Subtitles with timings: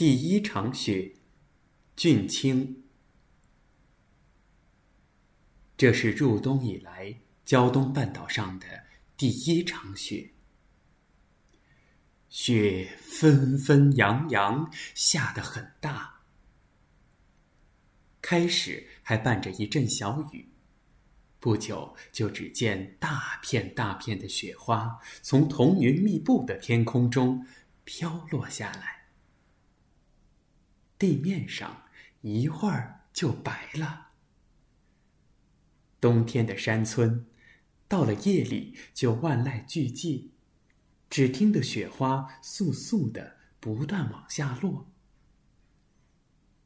[0.00, 1.16] 第一场雪，
[1.94, 2.84] 俊清。
[5.76, 8.66] 这是入冬以来胶东半岛上的
[9.18, 10.32] 第一场雪。
[12.30, 16.22] 雪纷纷扬扬，下得很大。
[18.22, 20.48] 开始还伴着一阵小雨，
[21.38, 27.46] 不久就只见大片大片的雪花从彤云密布的天空中
[27.84, 28.99] 飘落下来，
[31.00, 31.84] 地面上
[32.20, 34.08] 一会儿就白了。
[35.98, 37.24] 冬天的山村，
[37.88, 40.28] 到了夜里就万籁俱寂，
[41.08, 44.92] 只听得雪花簌簌的不断往下落。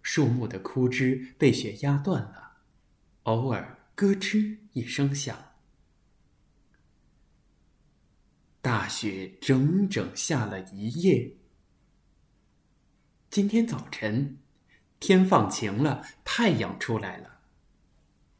[0.03, 2.57] 树木的枯枝被雪压断了，
[3.23, 5.53] 偶尔咯吱一声响。
[8.61, 11.37] 大雪整整下了一夜。
[13.35, 14.39] 今天早晨，
[15.01, 17.41] 天放晴了，太阳出来了。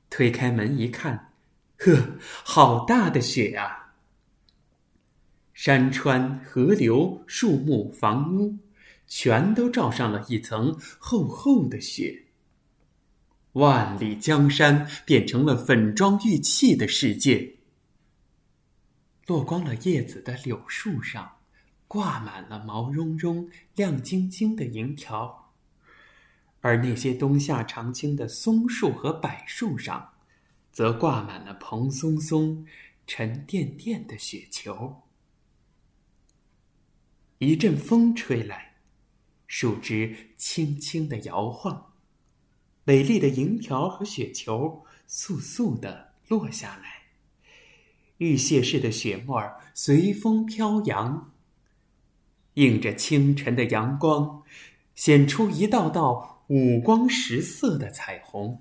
[0.09, 1.33] 推开门一看，
[1.79, 3.97] 呵，好大的雪啊！
[5.53, 8.57] 山川、河流、树木、房屋，
[9.09, 12.27] 全都罩上了一层厚厚的雪。
[13.55, 17.57] 万里江山变成了粉妆玉砌的世界。
[19.27, 21.39] 落光了叶子的柳树上，
[21.95, 25.53] 挂满了毛茸茸、亮晶晶的银条。
[26.61, 30.15] 而那些冬夏常青的松树和柏树上，
[30.73, 32.67] 则挂满了蓬松松、
[33.07, 35.03] 沉甸甸的雪球。
[37.39, 38.75] 一阵风吹来，
[39.47, 41.93] 树枝轻轻的摇晃，
[42.83, 47.05] 美丽的银条和雪球簌簌的落下来。
[48.17, 49.41] 玉屑似的雪沫
[49.75, 51.33] 随风飘扬，
[52.55, 54.43] 映着清晨的阳光，
[54.95, 56.33] 显出一道道。
[56.49, 58.61] 五光十色的彩虹。